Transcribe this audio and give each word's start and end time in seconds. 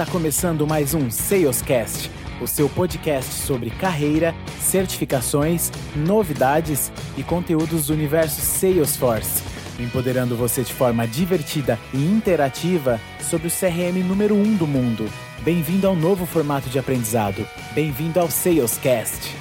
Está 0.00 0.10
começando 0.10 0.66
mais 0.66 0.94
um 0.94 1.10
Salescast, 1.10 2.10
o 2.40 2.46
seu 2.46 2.70
podcast 2.70 3.30
sobre 3.30 3.68
carreira, 3.68 4.34
certificações, 4.58 5.70
novidades 5.94 6.90
e 7.18 7.22
conteúdos 7.22 7.88
do 7.88 7.92
universo 7.92 8.40
Salesforce, 8.40 9.44
empoderando 9.78 10.34
você 10.34 10.62
de 10.62 10.72
forma 10.72 11.06
divertida 11.06 11.78
e 11.92 11.98
interativa 11.98 12.98
sobre 13.20 13.48
o 13.48 13.50
CRM 13.50 14.02
número 14.02 14.34
1 14.36 14.40
um 14.40 14.56
do 14.56 14.66
mundo. 14.66 15.04
Bem-vindo 15.44 15.86
ao 15.86 15.94
novo 15.94 16.24
formato 16.24 16.70
de 16.70 16.78
aprendizado. 16.78 17.46
Bem-vindo 17.74 18.18
ao 18.18 18.30
Salescast. 18.30 19.36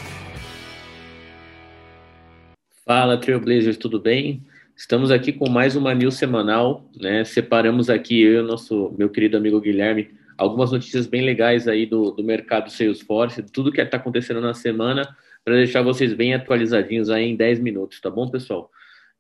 Fala, 2.86 3.18
Trailblazers, 3.18 3.78
tudo 3.78 3.98
bem? 3.98 4.44
Estamos 4.76 5.10
aqui 5.10 5.32
com 5.32 5.50
mais 5.50 5.78
uma 5.78 5.96
news 5.96 6.16
semanal, 6.16 6.84
né? 7.00 7.24
Separamos 7.24 7.90
aqui 7.90 8.22
eu 8.22 8.34
e 8.34 8.38
o 8.40 8.44
nosso 8.44 8.94
meu 8.98 9.08
querido 9.08 9.38
amigo 9.38 9.62
Guilherme 9.62 10.19
algumas 10.40 10.72
notícias 10.72 11.06
bem 11.06 11.22
legais 11.22 11.68
aí 11.68 11.86
do, 11.86 12.12
do 12.12 12.24
mercado 12.24 12.72
Salesforce, 12.72 13.44
tudo 13.52 13.74
que 13.74 13.82
está 13.82 13.98
acontecendo 13.98 14.40
na 14.40 14.54
semana, 14.54 15.16
para 15.44 15.56
deixar 15.56 15.82
vocês 15.82 16.14
bem 16.14 16.34
atualizadinhos 16.34 17.10
aí 17.10 17.26
em 17.26 17.36
10 17.36 17.60
minutos, 17.60 18.00
tá 18.00 18.10
bom, 18.10 18.30
pessoal? 18.30 18.72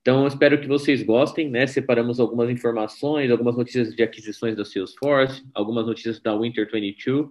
Então, 0.02 0.26
espero 0.26 0.62
que 0.62 0.68
vocês 0.68 1.04
gostem, 1.04 1.50
né? 1.50 1.68
Separamos 1.68 2.22
algumas 2.22 2.50
informações, 2.50 3.30
algumas 3.30 3.58
notícias 3.58 3.94
de 3.94 4.02
aquisições 4.02 4.56
da 4.56 4.64
Salesforce, 4.64 5.44
algumas 5.54 5.86
notícias 5.86 6.22
da 6.22 6.34
Winter 6.38 6.70
22 6.72 7.28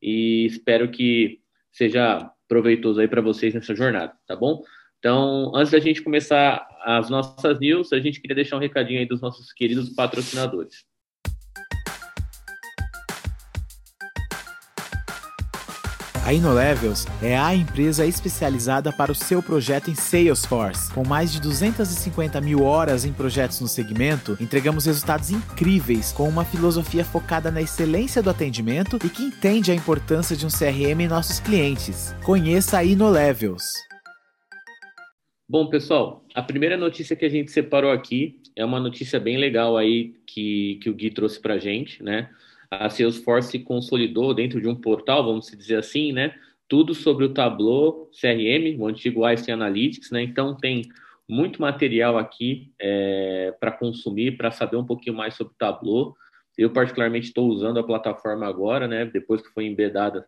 e 0.00 0.46
espero 0.46 0.90
que 0.90 1.40
seja 1.70 2.30
proveitoso 2.48 3.00
aí 3.00 3.08
para 3.08 3.20
vocês 3.20 3.52
nessa 3.52 3.74
jornada, 3.74 4.14
tá 4.26 4.34
bom? 4.34 4.62
Então, 4.98 5.52
antes 5.54 5.72
da 5.72 5.78
gente 5.78 6.02
começar 6.02 6.66
as 6.84 7.10
nossas 7.10 7.60
news, 7.60 7.92
a 7.92 8.00
gente 8.00 8.18
queria 8.18 8.34
deixar 8.34 8.56
um 8.56 8.60
recadinho 8.60 8.98
aí 8.98 9.06
dos 9.06 9.20
nossos 9.20 9.52
queridos 9.52 9.90
patrocinadores. 9.90 10.86
A 16.26 16.34
InnoLevels 16.34 17.06
é 17.22 17.38
a 17.38 17.54
empresa 17.54 18.04
especializada 18.04 18.92
para 18.92 19.12
o 19.12 19.14
seu 19.14 19.40
projeto 19.40 19.92
em 19.92 19.94
Salesforce. 19.94 20.92
Com 20.92 21.06
mais 21.06 21.32
de 21.32 21.40
250 21.40 22.40
mil 22.40 22.64
horas 22.64 23.04
em 23.04 23.12
projetos 23.12 23.60
no 23.60 23.68
segmento, 23.68 24.36
entregamos 24.40 24.86
resultados 24.86 25.30
incríveis 25.30 26.10
com 26.10 26.28
uma 26.28 26.44
filosofia 26.44 27.04
focada 27.04 27.48
na 27.52 27.62
excelência 27.62 28.20
do 28.20 28.28
atendimento 28.28 28.98
e 29.04 29.08
que 29.08 29.22
entende 29.22 29.70
a 29.70 29.74
importância 29.76 30.36
de 30.36 30.44
um 30.44 30.48
CRM 30.48 31.00
em 31.00 31.06
nossos 31.06 31.38
clientes. 31.38 32.12
Conheça 32.24 32.78
a 32.78 32.84
InnoLevels. 32.84 33.62
Bom, 35.48 35.68
pessoal, 35.68 36.24
a 36.34 36.42
primeira 36.42 36.76
notícia 36.76 37.14
que 37.14 37.24
a 37.24 37.30
gente 37.30 37.52
separou 37.52 37.92
aqui 37.92 38.40
é 38.56 38.64
uma 38.64 38.80
notícia 38.80 39.20
bem 39.20 39.36
legal 39.38 39.76
aí 39.76 40.16
que, 40.26 40.80
que 40.82 40.90
o 40.90 40.94
Gui 40.94 41.12
trouxe 41.12 41.40
para 41.40 41.56
gente, 41.56 42.02
né? 42.02 42.28
A 42.70 42.88
Salesforce 42.88 43.58
consolidou 43.58 44.34
dentro 44.34 44.60
de 44.60 44.68
um 44.68 44.74
portal, 44.74 45.24
vamos 45.24 45.50
dizer 45.50 45.76
assim, 45.76 46.12
né? 46.12 46.34
Tudo 46.68 46.94
sobre 46.94 47.24
o 47.24 47.32
Tableau 47.32 48.10
CRM, 48.20 48.76
o 48.78 48.86
antigo 48.86 49.28
Ice 49.30 49.50
Analytics, 49.50 50.10
né? 50.10 50.22
Então 50.22 50.56
tem 50.56 50.82
muito 51.28 51.60
material 51.60 52.16
aqui 52.18 52.72
é, 52.78 53.54
para 53.58 53.72
consumir, 53.72 54.36
para 54.36 54.50
saber 54.50 54.76
um 54.76 54.86
pouquinho 54.86 55.16
mais 55.16 55.34
sobre 55.34 55.52
o 55.54 55.56
Tableau. 55.56 56.14
Eu 56.56 56.70
particularmente 56.72 57.28
estou 57.28 57.48
usando 57.48 57.78
a 57.78 57.84
plataforma 57.84 58.46
agora, 58.46 58.88
né? 58.88 59.04
Depois 59.04 59.42
que 59.42 59.52
foi 59.52 59.66
embedada, 59.66 60.26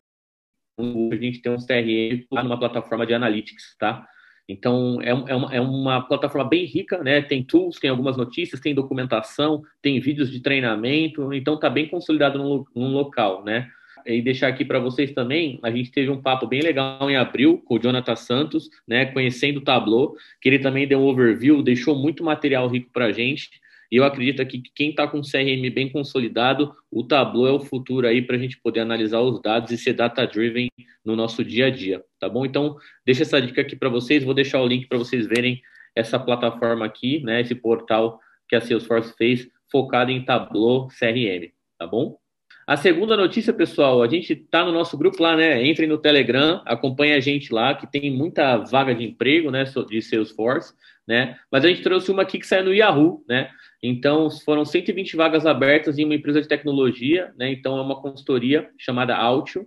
a 0.79 1.17
gente 1.17 1.41
tem 1.41 1.51
um 1.51 1.57
CRM 1.57 2.27
numa 2.31 2.59
plataforma 2.59 3.07
de 3.07 3.15
analytics, 3.15 3.77
tá? 3.79 4.07
Então, 4.49 4.99
é, 5.03 5.11
é, 5.11 5.35
uma, 5.35 5.55
é 5.57 5.61
uma 5.61 6.01
plataforma 6.01 6.49
bem 6.49 6.65
rica, 6.65 7.03
né? 7.03 7.21
Tem 7.21 7.43
tools, 7.43 7.79
tem 7.79 7.91
algumas 7.91 8.17
notícias, 8.17 8.61
tem 8.61 8.75
documentação, 8.75 9.63
tem 9.83 10.01
vídeos 10.01 10.31
de 10.31 10.41
treinamento, 10.41 11.35
então 11.35 11.55
está 11.55 11.69
bem 11.69 11.87
consolidado 11.87 12.39
num, 12.39 12.89
local, 12.89 13.45
né? 13.45 13.69
E 14.07 14.23
deixar 14.23 14.49
aqui 14.49 14.65
para 14.65 14.79
vocês 14.79 15.13
também, 15.13 15.61
a 15.63 15.71
gente 15.71 15.91
teve 15.91 16.09
um 16.09 16.23
papo 16.23 16.47
bem 16.47 16.63
legal 16.63 17.11
em 17.11 17.17
abril 17.17 17.63
com 17.67 17.75
o 17.75 17.79
Jonathan 17.79 18.17
Santos, 18.17 18.71
né? 18.87 19.05
Conhecendo 19.05 19.59
o 19.59 19.65
Tableau, 19.65 20.17
que 20.41 20.49
ele 20.49 20.59
também 20.59 20.89
deu 20.89 21.01
um 21.01 21.07
overview, 21.09 21.63
deixou 21.63 21.95
muito 21.95 22.25
material 22.25 22.67
rico 22.69 22.89
para 22.91 23.07
a 23.07 23.13
gente. 23.13 23.51
E 23.91 23.97
eu 23.97 24.05
acredito 24.05 24.43
aqui 24.43 24.61
que 24.61 24.71
quem 24.75 24.91
está 24.91 25.07
com 25.07 25.19
o 25.19 25.23
CRM 25.23 25.71
bem 25.73 25.89
consolidado, 25.91 26.75
o 26.91 27.03
Tableau 27.03 27.47
é 27.47 27.53
o 27.53 27.61
futuro 27.61 28.07
aí 28.07 28.21
para 28.21 28.37
a 28.37 28.39
gente 28.39 28.61
poder 28.61 28.81
analisar 28.81 29.21
os 29.21 29.41
dados 29.41 29.71
e 29.71 29.79
ser 29.79 29.95
data-driven 29.95 30.69
no 31.05 31.17
nosso 31.17 31.43
dia 31.43 31.67
a 31.67 31.71
dia, 31.71 32.05
tá 32.21 32.29
bom? 32.29 32.45
Então, 32.45 32.77
deixa 33.05 33.23
essa 33.23 33.41
dica 33.41 33.63
aqui 33.63 33.75
para 33.75 33.89
vocês, 33.89 34.23
vou 34.23 34.35
deixar 34.35 34.61
o 34.61 34.67
link 34.67 34.87
para 34.87 34.99
vocês 34.99 35.27
verem 35.27 35.61
essa 35.97 36.19
plataforma 36.19 36.85
aqui, 36.85 37.21
né, 37.25 37.41
esse 37.41 37.55
portal 37.55 38.21
que 38.49 38.55
a 38.55 38.61
Salesforce 38.61 39.15
fez, 39.17 39.49
focado 39.71 40.11
em 40.11 40.25
Tableau 40.25 40.89
CRM, 40.89 41.51
tá 41.79 41.87
bom? 41.87 42.19
A 42.67 42.77
segunda 42.77 43.17
notícia, 43.17 43.53
pessoal, 43.53 44.03
a 44.03 44.09
gente 44.09 44.35
está 44.35 44.63
no 44.63 44.73
nosso 44.73 44.99
grupo 44.99 45.23
lá, 45.23 45.35
né? 45.35 45.67
Entrem 45.67 45.89
no 45.89 45.97
Telegram, 45.97 46.61
acompanhe 46.67 47.15
a 47.15 47.21
gente 47.21 47.51
lá, 47.51 47.75
que 47.75 47.91
tem 47.91 48.11
muita 48.11 48.59
vaga 48.59 48.95
de 48.95 49.05
emprego, 49.05 49.51
né, 49.51 49.65
de 49.65 50.03
Salesforce, 50.03 50.75
né? 51.09 51.39
Mas 51.51 51.65
a 51.65 51.69
gente 51.69 51.83
trouxe 51.83 52.11
uma 52.11 52.23
aqui 52.23 52.39
que 52.39 52.47
saiu 52.47 52.67
no 52.67 52.75
Yahoo, 52.75 53.25
né? 53.27 53.51
Então, 53.83 54.31
foram 54.31 54.63
120 54.63 55.17
vagas 55.17 55.47
abertas 55.47 55.99
em 55.99 56.05
uma 56.05 56.15
empresa 56.15 56.43
de 56.43 56.47
tecnologia, 56.47 57.33
né? 57.39 57.51
Então, 57.51 57.79
é 57.79 57.81
uma 57.81 58.03
consultoria 58.03 58.69
chamada 58.77 59.17
Altio. 59.17 59.67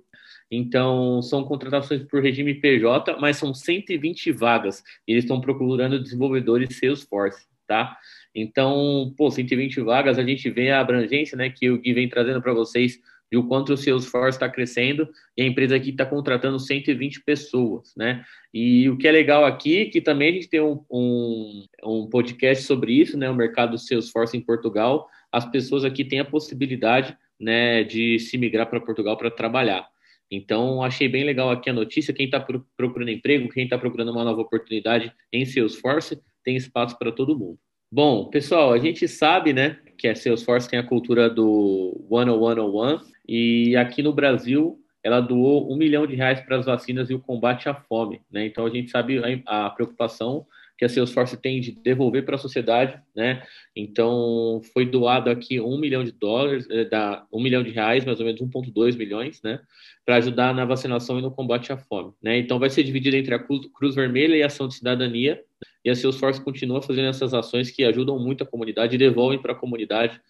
Então, 0.51 1.19
são 1.23 1.43
contratações 1.43 2.03
por 2.03 2.21
regime 2.21 2.53
PJ, 2.53 3.17
mas 3.19 3.37
são 3.37 3.55
120 3.55 4.31
vagas. 4.31 4.83
Eles 5.07 5.23
estão 5.23 5.41
procurando 5.41 5.99
desenvolvedores 5.99 6.77
Salesforce, 6.77 7.47
tá? 7.65 7.97
Então, 8.35 9.11
pô, 9.17 9.31
120 9.31 9.81
vagas, 9.81 10.19
a 10.19 10.23
gente 10.23 10.47
vê 10.49 10.69
a 10.69 10.79
abrangência, 10.79 11.35
né, 11.35 11.49
que 11.49 11.71
o 11.71 11.79
Gui 11.79 11.93
vem 11.93 12.07
trazendo 12.07 12.41
para 12.41 12.53
vocês 12.53 12.99
de 13.31 13.37
o 13.37 13.47
quanto 13.47 13.73
o 13.73 13.77
Salesforce 13.77 14.35
está 14.35 14.49
crescendo 14.49 15.09
e 15.37 15.41
a 15.41 15.45
empresa 15.45 15.75
aqui 15.75 15.91
está 15.91 16.05
contratando 16.05 16.59
120 16.59 17.23
pessoas, 17.23 17.93
né? 17.95 18.25
E 18.53 18.89
o 18.89 18.97
que 18.97 19.07
é 19.07 19.11
legal 19.11 19.45
aqui, 19.45 19.85
que 19.85 20.01
também 20.01 20.29
a 20.29 20.33
gente 20.33 20.49
tem 20.49 20.59
um, 20.59 20.83
um, 20.91 21.65
um 21.83 22.09
podcast 22.09 22.65
sobre 22.65 22.93
isso, 22.93 23.17
né? 23.17 23.29
O 23.29 23.35
mercado 23.35 23.71
do 23.71 23.77
Salesforce 23.77 24.35
em 24.35 24.41
Portugal, 24.41 25.07
as 25.31 25.45
pessoas 25.45 25.85
aqui 25.85 26.03
têm 26.03 26.19
a 26.19 26.25
possibilidade, 26.25 27.17
né, 27.39 27.83
de 27.83 28.19
se 28.19 28.37
migrar 28.37 28.69
para 28.69 28.81
Portugal 28.81 29.17
para 29.17 29.31
trabalhar. 29.31 29.87
Então, 30.29 30.83
achei 30.83 31.07
bem 31.07 31.23
legal 31.23 31.49
aqui 31.49 31.69
a 31.69 31.73
notícia. 31.73 32.13
Quem 32.13 32.25
está 32.25 32.45
procurando 32.77 33.09
emprego, 33.09 33.49
quem 33.49 33.63
está 33.63 33.77
procurando 33.77 34.11
uma 34.11 34.23
nova 34.23 34.41
oportunidade 34.41 35.11
em 35.31 35.45
Salesforce, 35.45 36.21
tem 36.43 36.55
espaço 36.55 36.97
para 36.97 37.11
todo 37.11 37.37
mundo. 37.37 37.57
Bom, 37.91 38.29
pessoal, 38.29 38.71
a 38.71 38.77
gente 38.77 39.07
sabe, 39.07 39.51
né, 39.51 39.77
que 40.01 40.07
a 40.07 40.15
Salesforce 40.15 40.67
tem 40.67 40.79
a 40.79 40.83
cultura 40.83 41.29
do 41.29 42.03
one 42.09 42.31
on 42.31 42.39
one 42.39 42.59
on 42.59 42.71
one, 42.73 42.99
e 43.27 43.75
aqui 43.75 44.01
no 44.01 44.11
Brasil 44.11 44.79
ela 45.03 45.21
doou 45.21 45.71
um 45.71 45.77
milhão 45.77 46.07
de 46.07 46.15
reais 46.15 46.41
para 46.41 46.57
as 46.57 46.65
vacinas 46.65 47.11
e 47.11 47.13
o 47.13 47.19
combate 47.19 47.69
à 47.69 47.75
fome, 47.75 48.19
né? 48.31 48.47
Então 48.47 48.65
a 48.65 48.69
gente 48.71 48.89
sabe 48.89 49.21
a, 49.45 49.65
a 49.65 49.69
preocupação 49.69 50.45
que 50.75 50.85
a 50.85 50.89
Salesforce 50.89 51.37
tem 51.37 51.61
de 51.61 51.71
devolver 51.71 52.25
para 52.25 52.33
a 52.33 52.39
sociedade, 52.39 52.99
né? 53.15 53.43
Então 53.75 54.59
foi 54.73 54.87
doado 54.87 55.29
aqui 55.29 55.61
um 55.61 55.77
milhão 55.79 56.03
de 56.03 56.11
dólares, 56.11 56.67
é, 56.71 56.83
da 56.83 57.23
um 57.31 57.39
milhão 57.39 57.61
de 57.61 57.69
reais, 57.69 58.03
mais 58.03 58.19
ou 58.19 58.25
menos 58.25 58.41
1,2 58.41 58.97
milhões, 58.97 59.39
né? 59.43 59.59
Para 60.03 60.15
ajudar 60.15 60.51
na 60.51 60.65
vacinação 60.65 61.19
e 61.19 61.21
no 61.21 61.29
combate 61.29 61.71
à 61.71 61.77
fome, 61.77 62.11
né? 62.21 62.39
Então 62.39 62.57
vai 62.57 62.71
ser 62.71 62.83
dividido 62.83 63.15
entre 63.15 63.35
a 63.35 63.39
Cruz 63.39 63.93
Vermelha 63.93 64.35
e 64.35 64.41
a 64.41 64.47
Ação 64.47 64.67
de 64.67 64.73
Cidadania, 64.73 65.39
e 65.83 65.89
a 65.89 65.95
Salesforce 65.95 66.43
continua 66.43 66.81
fazendo 66.81 67.07
essas 67.07 67.33
ações 67.33 67.71
que 67.71 67.83
ajudam 67.83 68.19
muito 68.19 68.43
a 68.43 68.47
comunidade 68.47 68.95
e 68.95 68.99
devolvem 68.99 69.41
para 69.41 69.53
a 69.53 69.55
comunidade 69.55 70.21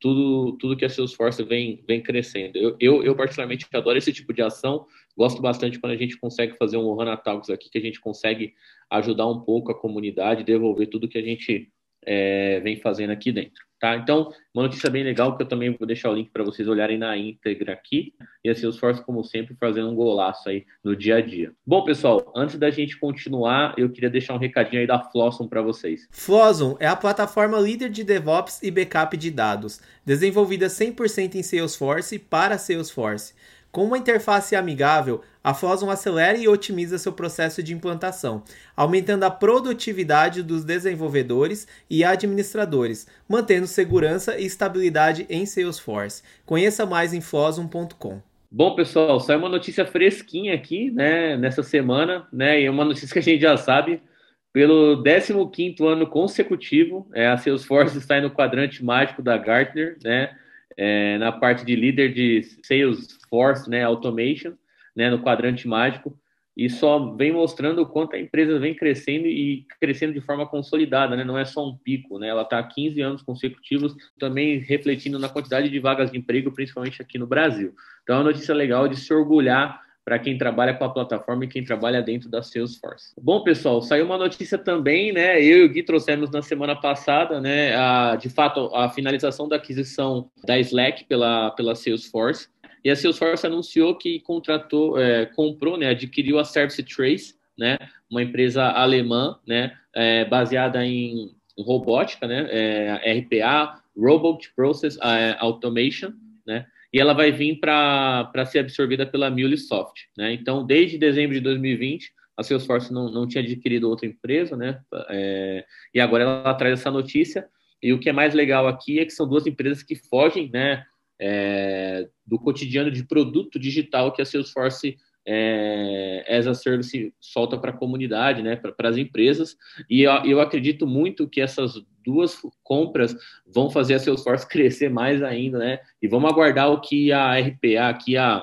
tudo, 0.00 0.56
tudo 0.58 0.76
que 0.76 0.84
a 0.84 0.88
Salesforce 0.88 1.42
vem, 1.42 1.82
vem 1.86 2.02
crescendo. 2.02 2.56
Eu, 2.56 2.76
eu, 2.78 3.02
eu, 3.02 3.16
particularmente, 3.16 3.66
adoro 3.72 3.98
esse 3.98 4.12
tipo 4.12 4.32
de 4.32 4.42
ação, 4.42 4.86
gosto 5.16 5.42
bastante 5.42 5.78
quando 5.78 5.92
a 5.92 5.96
gente 5.96 6.16
consegue 6.18 6.56
fazer 6.56 6.76
um 6.76 6.86
Ohana 6.86 7.16
Talks 7.16 7.50
aqui, 7.50 7.68
que 7.68 7.78
a 7.78 7.80
gente 7.80 8.00
consegue 8.00 8.54
ajudar 8.90 9.26
um 9.26 9.40
pouco 9.40 9.72
a 9.72 9.78
comunidade, 9.78 10.44
devolver 10.44 10.88
tudo 10.88 11.08
que 11.08 11.18
a 11.18 11.22
gente 11.22 11.70
é, 12.04 12.60
vem 12.60 12.76
fazendo 12.76 13.10
aqui 13.10 13.32
dentro. 13.32 13.67
Tá? 13.78 13.96
Então, 13.96 14.32
uma 14.52 14.64
notícia 14.64 14.90
bem 14.90 15.04
legal 15.04 15.36
que 15.36 15.42
eu 15.42 15.46
também 15.46 15.70
vou 15.70 15.86
deixar 15.86 16.10
o 16.10 16.14
link 16.14 16.30
para 16.30 16.42
vocês 16.42 16.66
olharem 16.66 16.98
na 16.98 17.16
íntegra 17.16 17.72
aqui. 17.72 18.12
E 18.44 18.50
a 18.50 18.54
Salesforce, 18.54 19.04
como 19.04 19.22
sempre, 19.22 19.54
fazendo 19.54 19.88
um 19.88 19.94
golaço 19.94 20.48
aí 20.48 20.66
no 20.82 20.96
dia 20.96 21.16
a 21.16 21.20
dia. 21.20 21.52
Bom, 21.64 21.84
pessoal, 21.84 22.32
antes 22.34 22.58
da 22.58 22.70
gente 22.70 22.98
continuar, 22.98 23.74
eu 23.78 23.88
queria 23.88 24.10
deixar 24.10 24.34
um 24.34 24.38
recadinho 24.38 24.80
aí 24.80 24.86
da 24.86 24.98
Flosson 24.98 25.46
para 25.46 25.62
vocês. 25.62 26.08
Flosson 26.10 26.76
é 26.80 26.88
a 26.88 26.96
plataforma 26.96 27.58
líder 27.60 27.88
de 27.88 28.02
DevOps 28.02 28.62
e 28.62 28.70
backup 28.70 29.16
de 29.16 29.30
dados, 29.30 29.80
desenvolvida 30.04 30.66
100% 30.66 31.36
em 31.36 31.42
Salesforce 31.42 32.18
para 32.18 32.58
Salesforce. 32.58 33.34
Com 33.70 33.84
uma 33.84 33.98
interface 33.98 34.56
amigável, 34.56 35.22
a 35.44 35.52
Fosun 35.52 35.90
acelera 35.90 36.38
e 36.38 36.48
otimiza 36.48 36.96
seu 36.96 37.12
processo 37.12 37.62
de 37.62 37.74
implantação, 37.74 38.42
aumentando 38.74 39.24
a 39.24 39.30
produtividade 39.30 40.42
dos 40.42 40.64
desenvolvedores 40.64 41.68
e 41.88 42.02
administradores, 42.02 43.06
mantendo 43.28 43.66
segurança 43.66 44.38
e 44.38 44.46
estabilidade 44.46 45.26
em 45.28 45.44
Salesforce. 45.44 46.22
Conheça 46.46 46.86
mais 46.86 47.12
em 47.12 47.20
fosun.com. 47.20 48.22
Bom, 48.50 48.74
pessoal, 48.74 49.20
saiu 49.20 49.40
uma 49.40 49.48
notícia 49.50 49.84
fresquinha 49.84 50.54
aqui, 50.54 50.90
né, 50.90 51.36
nessa 51.36 51.62
semana, 51.62 52.26
né, 52.32 52.62
e 52.62 52.64
é 52.64 52.70
uma 52.70 52.84
notícia 52.84 53.12
que 53.12 53.18
a 53.18 53.22
gente 53.22 53.42
já 53.42 53.58
sabe, 53.58 54.02
pelo 54.50 55.02
15º 55.02 55.86
ano 55.86 56.06
consecutivo, 56.06 57.06
é, 57.12 57.26
a 57.26 57.36
Salesforce 57.36 57.98
está 57.98 58.18
no 58.18 58.30
quadrante 58.30 58.82
mágico 58.82 59.20
da 59.20 59.36
Gartner, 59.36 59.98
né, 60.02 60.34
é, 60.78 61.18
na 61.18 61.32
parte 61.32 61.64
de 61.66 61.74
líder 61.74 62.14
de 62.14 62.42
Salesforce, 62.62 63.68
né, 63.68 63.82
Automation, 63.82 64.52
né, 64.94 65.10
no 65.10 65.20
quadrante 65.20 65.66
mágico, 65.66 66.16
e 66.56 66.68
só 66.68 67.14
vem 67.14 67.32
mostrando 67.32 67.82
o 67.82 67.86
quanto 67.86 68.16
a 68.16 68.18
empresa 68.18 68.58
vem 68.58 68.74
crescendo 68.74 69.26
e 69.26 69.64
crescendo 69.80 70.12
de 70.12 70.20
forma 70.20 70.44
consolidada, 70.44 71.14
né? 71.14 71.22
não 71.22 71.38
é 71.38 71.44
só 71.44 71.64
um 71.64 71.76
pico, 71.76 72.18
né? 72.18 72.26
ela 72.26 72.42
está 72.42 72.58
há 72.58 72.64
15 72.64 73.00
anos 73.00 73.22
consecutivos, 73.22 73.94
também 74.18 74.58
refletindo 74.58 75.20
na 75.20 75.28
quantidade 75.28 75.68
de 75.68 75.78
vagas 75.78 76.10
de 76.10 76.18
emprego, 76.18 76.50
principalmente 76.50 77.00
aqui 77.00 77.16
no 77.16 77.28
Brasil. 77.28 77.72
Então 78.02 78.16
é 78.16 78.18
uma 78.18 78.24
notícia 78.24 78.52
legal 78.52 78.88
de 78.88 78.96
se 78.96 79.14
orgulhar 79.14 79.80
para 80.08 80.18
quem 80.18 80.38
trabalha 80.38 80.72
com 80.72 80.84
a 80.84 80.88
plataforma 80.88 81.44
e 81.44 81.48
quem 81.48 81.62
trabalha 81.62 82.00
dentro 82.00 82.30
da 82.30 82.42
Salesforce. 82.42 83.12
Bom, 83.20 83.44
pessoal, 83.44 83.82
saiu 83.82 84.06
uma 84.06 84.16
notícia 84.16 84.56
também, 84.56 85.12
né? 85.12 85.38
Eu 85.38 85.58
e 85.58 85.64
o 85.64 85.68
Gui 85.68 85.82
trouxemos 85.82 86.30
na 86.30 86.40
semana 86.40 86.74
passada, 86.74 87.42
né? 87.42 87.76
A, 87.76 88.16
de 88.16 88.30
fato, 88.30 88.74
a 88.74 88.88
finalização 88.88 89.46
da 89.46 89.56
aquisição 89.56 90.30
da 90.46 90.58
Slack 90.60 91.04
pela, 91.04 91.50
pela 91.50 91.74
Salesforce. 91.74 92.48
E 92.82 92.88
a 92.88 92.96
Salesforce 92.96 93.46
anunciou 93.46 93.96
que 93.96 94.20
contratou, 94.20 94.98
é, 94.98 95.26
comprou, 95.26 95.76
né? 95.76 95.90
Adquiriu 95.90 96.38
a 96.38 96.44
Service 96.44 96.82
Trace, 96.82 97.34
né? 97.58 97.76
Uma 98.10 98.22
empresa 98.22 98.64
alemã, 98.64 99.38
né? 99.46 99.76
É, 99.94 100.24
baseada 100.24 100.82
em 100.86 101.32
robótica, 101.58 102.26
né? 102.26 102.48
É, 102.50 103.12
RPA, 103.18 103.82
Robot 103.94 104.54
Process 104.56 104.96
é, 105.02 105.36
Automation, 105.38 106.14
né? 106.46 106.64
E 106.92 107.00
ela 107.00 107.12
vai 107.12 107.30
vir 107.30 107.58
para 107.60 108.46
ser 108.46 108.60
absorvida 108.60 109.06
pela 109.06 109.30
MuleSoft. 109.30 110.08
Né? 110.16 110.32
Então, 110.32 110.64
desde 110.64 110.98
dezembro 110.98 111.34
de 111.34 111.40
2020, 111.40 112.10
a 112.36 112.42
Salesforce 112.42 112.92
não, 112.92 113.10
não 113.10 113.26
tinha 113.26 113.42
adquirido 113.42 113.88
outra 113.88 114.06
empresa, 114.06 114.56
né? 114.56 114.80
É, 115.10 115.64
e 115.92 116.00
agora 116.00 116.22
ela 116.22 116.54
traz 116.54 116.78
essa 116.78 116.90
notícia. 116.90 117.48
E 117.82 117.92
o 117.92 117.98
que 117.98 118.08
é 118.08 118.12
mais 118.12 118.32
legal 118.32 118.68
aqui 118.68 119.00
é 119.00 119.04
que 119.04 119.10
são 119.10 119.28
duas 119.28 119.46
empresas 119.46 119.82
que 119.82 119.96
fogem 119.96 120.48
né, 120.52 120.84
é, 121.20 122.08
do 122.24 122.38
cotidiano 122.38 122.90
de 122.90 123.04
produto 123.04 123.58
digital 123.58 124.12
que 124.12 124.22
a 124.22 124.24
Salesforce 124.24 124.96
é, 125.30 126.24
as 126.26 126.46
a 126.46 126.54
service 126.54 127.12
solta 127.20 127.58
para 127.58 127.70
a 127.70 127.76
comunidade, 127.76 128.42
né, 128.42 128.56
para 128.56 128.88
as 128.88 128.96
empresas, 128.96 129.56
e 129.88 130.02
eu, 130.02 130.12
eu, 130.24 130.40
acredito 130.40 130.86
muito 130.86 131.28
que 131.28 131.38
essas 131.38 131.74
duas 132.02 132.40
compras 132.62 133.14
vão 133.46 133.68
fazer 133.68 133.94
a 133.94 133.98
Salesforce 133.98 134.48
crescer 134.48 134.88
mais 134.88 135.22
ainda, 135.22 135.58
né, 135.58 135.80
e 136.00 136.08
vamos 136.08 136.30
aguardar 136.30 136.70
o 136.70 136.80
que 136.80 137.12
a 137.12 137.38
RPA, 137.38 137.92
que 138.02 138.16
a 138.16 138.42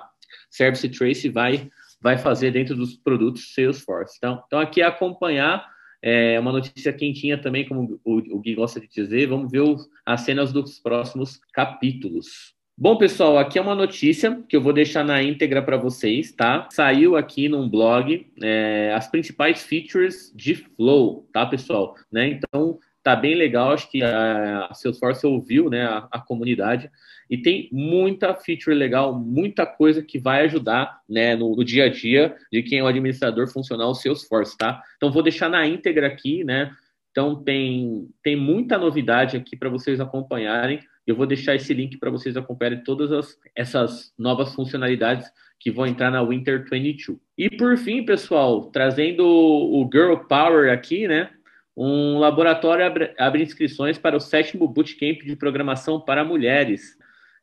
Service 0.51 0.87
Trace 0.89 1.27
vai, 1.27 1.71
vai 1.99 2.19
fazer 2.19 2.51
dentro 2.51 2.75
dos 2.75 2.95
produtos 2.95 3.53
Salesforce. 3.55 4.15
Então, 4.17 4.43
então 4.45 4.59
aqui 4.59 4.81
é 4.81 4.85
acompanhar 4.85 5.65
é 6.07 6.39
uma 6.39 6.51
notícia 6.51 6.93
quentinha 6.93 7.35
também, 7.35 7.67
como 7.67 7.99
o, 8.03 8.17
o 8.35 8.39
Gui 8.39 8.53
gosta 8.53 8.79
de 8.79 8.87
dizer, 8.87 9.25
vamos 9.25 9.51
ver 9.51 9.61
os, 9.61 9.89
as 10.05 10.21
cenas 10.21 10.53
dos 10.53 10.77
próximos 10.77 11.39
capítulos. 11.51 12.53
Bom, 12.77 12.97
pessoal, 12.97 13.37
aqui 13.37 13.57
é 13.57 13.61
uma 13.61 13.73
notícia 13.73 14.43
que 14.49 14.55
eu 14.55 14.61
vou 14.61 14.73
deixar 14.73 15.01
na 15.01 15.23
íntegra 15.23 15.61
para 15.61 15.77
vocês, 15.77 16.33
tá? 16.33 16.67
Saiu 16.69 17.15
aqui 17.15 17.47
num 17.47 17.69
blog 17.69 18.29
é, 18.43 18.93
as 18.93 19.07
principais 19.07 19.63
features 19.63 20.29
de 20.35 20.55
Flow, 20.55 21.25
tá, 21.31 21.45
pessoal? 21.45 21.95
Né? 22.11 22.27
Então, 22.27 22.77
tá 23.01 23.15
bem 23.15 23.33
legal, 23.33 23.71
acho 23.71 23.89
que 23.89 24.03
a, 24.03 24.69
Salesforce 24.73 25.25
ouviu 25.25 25.69
né, 25.69 25.85
a, 25.85 26.05
a, 26.11 26.19
comunidade 26.19 26.91
e 27.29 27.37
tem 27.37 27.69
muita 27.71 28.35
feature 28.35 28.75
legal, 28.75 29.17
muita 29.17 29.65
coisa 29.65 30.03
que 30.03 30.19
vai 30.19 30.43
ajudar 30.43 30.99
né, 31.07 31.33
no, 31.33 31.55
no, 31.55 31.63
dia 31.63 31.85
a 31.85 31.89
dia 31.89 32.35
de 32.51 32.61
quem 32.61 32.79
é 32.79 32.83
o 32.83 32.87
administrador 32.87 33.47
funcional 33.47 33.95
Salesforce, 33.95 34.57
tá? 34.57 34.83
Então, 34.97 35.13
vou 35.13 35.23
deixar 35.23 35.47
na 35.47 35.65
íntegra 35.65 36.07
aqui, 36.07 36.43
né? 36.43 36.75
Então, 37.11 37.41
tem, 37.41 38.09
tem 38.21 38.35
muita 38.35 38.77
novidade 38.77 39.37
aqui 39.37 39.55
para 39.55 39.69
vocês 39.69 40.01
acompanharem. 40.01 40.81
Eu 41.05 41.15
vou 41.15 41.25
deixar 41.25 41.55
esse 41.55 41.73
link 41.73 41.97
para 41.97 42.09
vocês 42.09 42.35
acompanharem 42.35 42.83
todas 42.83 43.11
as, 43.11 43.37
essas 43.55 44.13
novas 44.17 44.53
funcionalidades 44.53 45.29
que 45.59 45.71
vão 45.71 45.85
entrar 45.85 46.11
na 46.11 46.23
Winter 46.23 46.67
22. 46.69 47.19
E 47.37 47.49
por 47.49 47.77
fim, 47.77 48.03
pessoal, 48.03 48.69
trazendo 48.71 49.25
o 49.25 49.89
Girl 49.91 50.15
Power 50.27 50.71
aqui, 50.71 51.07
né? 51.07 51.29
Um 51.75 52.19
laboratório 52.19 52.85
abre, 52.85 53.13
abre 53.17 53.43
inscrições 53.43 53.97
para 53.97 54.15
o 54.15 54.19
sétimo 54.19 54.67
Bootcamp 54.67 55.21
de 55.23 55.35
Programação 55.35 55.99
para 55.99 56.23
Mulheres. 56.23 56.97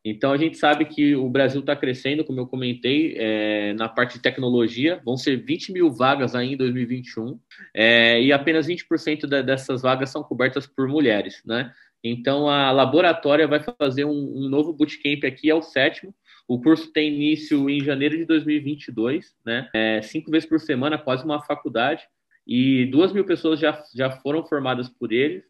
Então, 0.05 0.33
a 0.33 0.37
gente 0.37 0.57
sabe 0.57 0.85
que 0.85 1.15
o 1.15 1.29
Brasil 1.29 1.61
está 1.61 1.77
crescendo, 1.77 2.25
como 2.25 2.41
eu 2.41 2.47
comentei, 2.47 3.15
é, 3.17 3.73
na 3.75 3.89
parte 3.89 4.15
de 4.15 4.23
tecnologia. 4.23 5.01
Vão 5.05 5.17
ser 5.17 5.37
20 5.37 5.73
mil 5.73 5.93
vagas 5.93 6.35
aí 6.35 6.55
em 6.55 6.57
2021, 6.57 7.39
é, 7.73 8.21
e 8.21 8.33
apenas 8.33 8.67
20% 8.67 9.27
da, 9.27 9.43
dessas 9.43 9.83
vagas 9.83 10.11
são 10.11 10.23
cobertas 10.25 10.67
por 10.67 10.89
mulheres, 10.89 11.41
né? 11.45 11.73
Então, 12.03 12.49
a 12.49 12.71
laboratória 12.73 13.47
vai 13.47 13.61
fazer 13.79 14.05
um, 14.05 14.11
um 14.11 14.49
novo 14.49 14.73
bootcamp 14.73 15.25
aqui, 15.25 15.51
é 15.51 15.55
o 15.55 15.63
sétimo. 15.63 16.15
O 16.49 16.61
curso 16.61 16.93
tem 16.93 17.15
início 17.15 17.71
em 17.71 17.83
janeiro 17.83 18.17
de 18.17 18.25
2022, 18.25 19.35
né? 19.45 19.69
É, 19.73 20.03
cinco 20.03 20.31
vezes 20.31 20.49
por 20.49 20.59
semana, 20.59 20.99
quase 20.99 21.25
uma 21.25 21.41
faculdade. 21.43 22.03
E 22.47 22.87
duas 22.87 23.13
mil 23.13 23.25
pessoas 23.25 23.61
já, 23.61 23.81
já 23.95 24.11
foram 24.11 24.45
formadas 24.45 24.89
por 24.89 25.13
eles. 25.13 25.45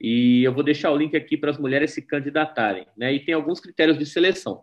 E 0.00 0.44
eu 0.44 0.52
vou 0.52 0.62
deixar 0.62 0.92
o 0.92 0.96
link 0.96 1.16
aqui 1.16 1.36
para 1.36 1.50
as 1.50 1.58
mulheres 1.58 1.92
se 1.92 2.02
candidatarem, 2.02 2.86
né? 2.96 3.12
E 3.12 3.20
tem 3.20 3.34
alguns 3.34 3.58
critérios 3.58 3.98
de 3.98 4.06
seleção 4.06 4.62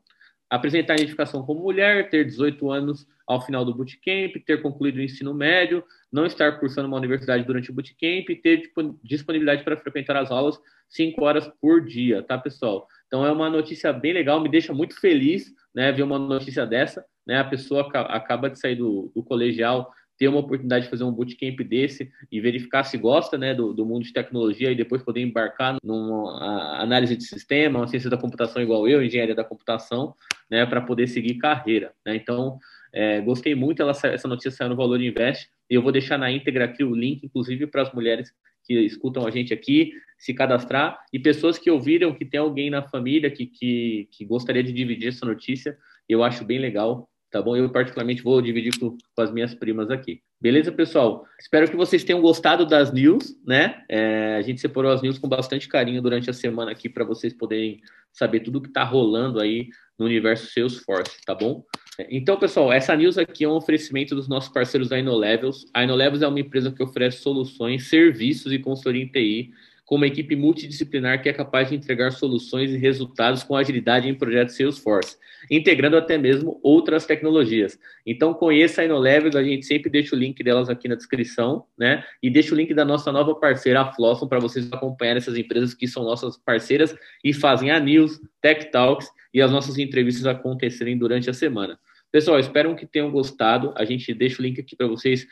apresentar 0.53 0.93
identificação 0.93 1.43
como 1.43 1.63
mulher, 1.63 2.11
ter 2.11 2.23
18 2.25 2.69
anos 2.69 3.07
ao 3.27 3.41
final 3.41 3.63
do 3.63 3.73
bootcamp, 3.73 4.35
ter 4.45 4.61
concluído 4.61 4.97
o 4.97 5.01
ensino 5.01 5.33
médio, 5.33 5.83
não 6.11 6.25
estar 6.25 6.59
cursando 6.59 6.87
uma 6.87 6.97
universidade 6.97 7.43
durante 7.43 7.71
o 7.71 7.73
bootcamp 7.73 8.29
e 8.29 8.35
ter 8.35 8.71
disponibilidade 9.03 9.63
para 9.63 9.77
frequentar 9.77 10.17
as 10.17 10.31
aulas 10.31 10.59
5 10.89 11.23
horas 11.23 11.49
por 11.61 11.85
dia, 11.85 12.21
tá, 12.21 12.37
pessoal? 12.37 12.87
Então 13.07 13.25
é 13.25 13.31
uma 13.31 13.49
notícia 13.49 13.91
bem 13.93 14.13
legal, 14.13 14.39
me 14.39 14.49
deixa 14.49 14.73
muito 14.73 14.99
feliz, 14.99 15.53
né, 15.73 15.91
ver 15.91 16.03
uma 16.03 16.19
notícia 16.19 16.65
dessa, 16.65 17.05
né, 17.25 17.39
a 17.39 17.43
pessoa 17.43 17.89
acaba 18.09 18.49
de 18.49 18.59
sair 18.59 18.75
do, 18.75 19.11
do 19.15 19.23
colegial 19.23 19.91
ter 20.17 20.27
uma 20.27 20.39
oportunidade 20.39 20.85
de 20.85 20.91
fazer 20.91 21.03
um 21.03 21.11
bootcamp 21.11 21.59
desse 21.61 22.11
e 22.31 22.39
verificar 22.39 22.83
se 22.83 22.97
gosta 22.97 23.37
né, 23.37 23.53
do, 23.53 23.73
do 23.73 23.85
mundo 23.85 24.03
de 24.03 24.13
tecnologia 24.13 24.71
e 24.71 24.75
depois 24.75 25.01
poder 25.01 25.21
embarcar 25.21 25.77
numa 25.83 26.81
análise 26.81 27.15
de 27.15 27.23
sistema, 27.23 27.79
uma 27.79 27.87
ciência 27.87 28.09
da 28.09 28.17
computação 28.17 28.61
igual 28.61 28.87
eu, 28.87 29.03
engenharia 29.03 29.35
da 29.35 29.43
computação, 29.43 30.15
né, 30.49 30.65
para 30.65 30.81
poder 30.81 31.07
seguir 31.07 31.35
carreira. 31.35 31.93
Né? 32.05 32.15
Então, 32.15 32.59
é, 32.93 33.19
gostei 33.21 33.55
muito, 33.55 33.81
ela, 33.81 33.91
essa 33.91 34.27
notícia 34.27 34.51
saiu 34.51 34.69
no 34.69 34.75
Valor 34.75 35.01
Invest 35.01 35.49
e 35.69 35.75
eu 35.75 35.81
vou 35.81 35.91
deixar 35.91 36.17
na 36.17 36.31
íntegra 36.31 36.65
aqui 36.65 36.83
o 36.83 36.93
link, 36.93 37.23
inclusive, 37.23 37.65
para 37.67 37.81
as 37.81 37.93
mulheres 37.93 38.31
que 38.63 38.73
escutam 38.79 39.25
a 39.25 39.31
gente 39.31 39.53
aqui, 39.53 39.91
se 40.17 40.33
cadastrar, 40.33 40.97
e 41.11 41.19
pessoas 41.19 41.57
que 41.57 41.69
ouviram 41.69 42.13
que 42.13 42.23
tem 42.23 42.39
alguém 42.39 42.69
na 42.69 42.81
família 42.81 43.29
que, 43.29 43.45
que, 43.45 44.07
que 44.11 44.23
gostaria 44.23 44.63
de 44.63 44.71
dividir 44.71 45.09
essa 45.09 45.25
notícia, 45.25 45.77
eu 46.07 46.23
acho 46.23 46.45
bem 46.45 46.59
legal 46.59 47.09
tá 47.33 47.41
bom? 47.41 47.57
Eu, 47.57 47.67
particularmente, 47.67 48.21
vou 48.21 48.39
dividir 48.39 48.79
com, 48.79 48.91
com, 48.91 49.21
as 49.21 49.31
minhas 49.31 49.55
primas 49.55 49.89
aqui. 49.89 50.21
Beleza, 50.39 50.71
pessoal? 50.71 51.25
Espero 51.39 51.67
que 51.67 51.75
vocês 51.75 52.03
tenham 52.03 52.21
gostado 52.21 52.63
das 52.63 52.93
news, 52.93 53.35
né? 53.43 53.83
É, 53.89 54.35
a 54.37 54.41
gente 54.43 54.61
separou 54.61 54.91
as 54.91 55.01
news 55.01 55.17
com 55.17 55.27
bastante 55.27 55.67
carinho 55.67 55.99
durante 55.99 56.29
a 56.29 56.33
semana 56.33 56.69
aqui 56.69 56.87
para 56.87 57.03
vocês 57.03 57.33
poderem 57.33 57.81
saber 58.11 58.41
tudo 58.41 58.61
que 58.61 58.67
está 58.67 58.83
rolando 58.83 59.39
aí 59.39 59.69
no 59.97 60.05
universo 60.05 60.53
Salesforce, 60.53 61.17
tá 61.25 61.33
bom? 61.33 61.65
Então, 62.09 62.37
pessoal, 62.37 62.73
essa 62.73 62.95
news 62.95 63.17
aqui 63.17 63.43
é 63.43 63.47
um 63.47 63.55
oferecimento 63.55 64.15
dos 64.15 64.27
nossos 64.27 64.51
parceiros 64.51 64.89
da 64.89 64.97
InnoLevels. 64.97 65.65
A 65.73 65.83
InnoLevels 65.83 66.23
é 66.23 66.27
uma 66.27 66.39
empresa 66.39 66.71
que 66.71 66.81
oferece 66.81 67.17
soluções, 67.17 67.87
serviços 67.87 68.51
e 68.51 68.57
consultoria 68.57 69.03
em 69.03 69.07
TI 69.07 69.51
com 69.85 69.95
uma 69.95 70.07
equipe 70.07 70.35
multidisciplinar 70.35 71.21
que 71.21 71.29
é 71.29 71.33
capaz 71.33 71.69
de 71.69 71.75
entregar 71.75 72.11
soluções 72.11 72.71
e 72.71 72.77
resultados 72.77 73.43
com 73.43 73.55
agilidade 73.55 74.07
em 74.07 74.15
projetos 74.15 74.55
Salesforce, 74.55 75.17
integrando 75.51 75.97
até 75.97 76.17
mesmo 76.17 76.59
outras 76.63 77.05
tecnologias. 77.05 77.77
Então, 78.05 78.33
conheça 78.33 78.81
a 78.81 78.85
InnoLevels, 78.85 79.35
a 79.35 79.43
gente 79.43 79.65
sempre 79.65 79.91
deixa 79.91 80.15
o 80.15 80.19
link 80.19 80.41
delas 80.41 80.69
aqui 80.69 80.87
na 80.87 80.95
descrição, 80.95 81.65
né? 81.77 82.03
E 82.23 82.29
deixa 82.29 82.55
o 82.55 82.57
link 82.57 82.73
da 82.73 82.85
nossa 82.85 83.11
nova 83.11 83.35
parceira, 83.35 83.81
a 83.81 83.93
Flosson, 83.93 84.27
para 84.27 84.39
vocês 84.39 84.71
acompanharem 84.71 85.19
essas 85.19 85.37
empresas 85.37 85.73
que 85.73 85.87
são 85.87 86.03
nossas 86.03 86.37
parceiras 86.37 86.95
e 87.23 87.33
fazem 87.33 87.69
a 87.69 87.79
News, 87.79 88.19
Tech 88.41 88.71
Talks 88.71 89.09
e 89.33 89.41
as 89.41 89.51
nossas 89.51 89.77
entrevistas 89.77 90.25
acontecerem 90.25 90.97
durante 90.97 91.29
a 91.29 91.33
semana. 91.33 91.79
Pessoal, 92.11 92.39
espero 92.39 92.75
que 92.75 92.85
tenham 92.85 93.09
gostado. 93.09 93.73
A 93.75 93.83
gente 93.83 94.13
deixa 94.13 94.39
o 94.39 94.45
link 94.45 94.61
aqui 94.61 94.75
para 94.75 94.87
vocês 94.87 95.25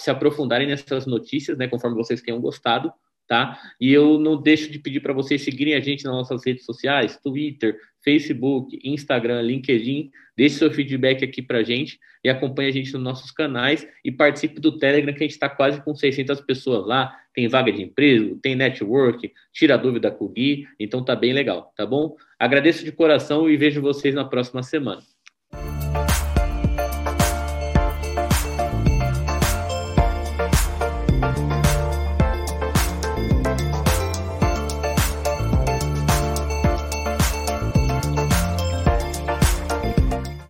se 0.00 0.10
aprofundarem 0.10 0.66
nessas 0.66 1.06
notícias, 1.06 1.56
né? 1.56 1.68
Conforme 1.68 1.96
vocês 1.96 2.20
tenham 2.20 2.40
gostado 2.40 2.92
tá? 3.34 3.58
E 3.80 3.92
eu 3.92 4.16
não 4.16 4.40
deixo 4.40 4.70
de 4.70 4.78
pedir 4.78 5.00
para 5.00 5.12
vocês 5.12 5.42
seguirem 5.42 5.74
a 5.74 5.80
gente 5.80 6.04
nas 6.04 6.14
nossas 6.14 6.46
redes 6.46 6.64
sociais, 6.64 7.18
Twitter, 7.20 7.76
Facebook, 8.04 8.78
Instagram, 8.84 9.42
LinkedIn. 9.42 10.12
Deixe 10.36 10.54
seu 10.54 10.70
feedback 10.70 11.24
aqui 11.24 11.42
para 11.42 11.64
gente 11.64 11.98
e 12.22 12.28
acompanhe 12.28 12.68
a 12.68 12.72
gente 12.72 12.92
nos 12.92 13.02
nossos 13.02 13.32
canais 13.32 13.84
e 14.04 14.12
participe 14.12 14.60
do 14.60 14.78
Telegram, 14.78 15.12
que 15.12 15.18
a 15.18 15.26
gente 15.26 15.32
está 15.32 15.48
quase 15.48 15.82
com 15.82 15.96
600 15.96 16.42
pessoas 16.42 16.86
lá. 16.86 17.12
Tem 17.34 17.48
vaga 17.48 17.72
de 17.72 17.82
emprego, 17.82 18.36
tem 18.36 18.54
network, 18.54 19.32
tira 19.52 19.76
dúvida 19.76 20.12
com 20.12 20.26
o 20.26 20.28
Gui, 20.28 20.68
então 20.78 21.04
tá 21.04 21.16
bem 21.16 21.32
legal, 21.32 21.72
tá 21.76 21.84
bom? 21.84 22.14
Agradeço 22.38 22.84
de 22.84 22.92
coração 22.92 23.50
e 23.50 23.56
vejo 23.56 23.80
vocês 23.80 24.14
na 24.14 24.24
próxima 24.24 24.62
semana. 24.62 25.02